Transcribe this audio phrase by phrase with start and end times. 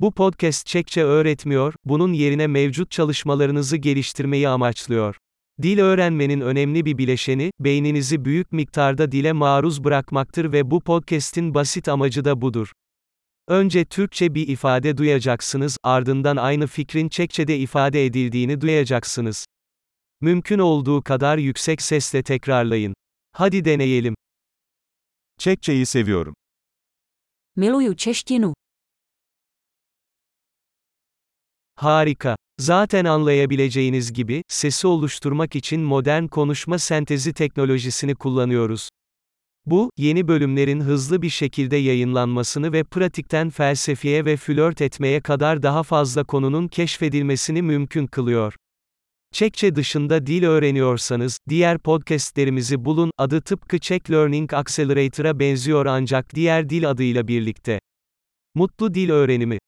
[0.00, 5.16] Bu podcast Çekçe öğretmiyor, bunun yerine mevcut çalışmalarınızı geliştirmeyi amaçlıyor.
[5.62, 11.88] Dil öğrenmenin önemli bir bileşeni, beyninizi büyük miktarda dile maruz bırakmaktır ve bu podcast'in basit
[11.88, 12.72] amacı da budur.
[13.48, 19.46] Önce Türkçe bir ifade duyacaksınız, ardından aynı fikrin Çekçe'de ifade edildiğini duyacaksınız.
[20.20, 22.94] Mümkün olduğu kadar yüksek sesle tekrarlayın.
[23.32, 24.14] Hadi deneyelim.
[25.38, 26.34] Çekçeyi seviyorum.
[27.56, 28.54] Miluju češtinu.
[31.76, 32.36] Harika.
[32.60, 38.88] Zaten anlayabileceğiniz gibi, sesi oluşturmak için modern konuşma sentezi teknolojisini kullanıyoruz.
[39.66, 45.82] Bu, yeni bölümlerin hızlı bir şekilde yayınlanmasını ve pratikten felsefeye ve flört etmeye kadar daha
[45.82, 48.54] fazla konunun keşfedilmesini mümkün kılıyor.
[49.32, 56.70] Çekçe dışında dil öğreniyorsanız, diğer podcastlerimizi bulun, adı tıpkı Czech Learning Accelerator'a benziyor ancak diğer
[56.70, 57.80] dil adıyla birlikte.
[58.54, 59.58] Mutlu dil öğrenimi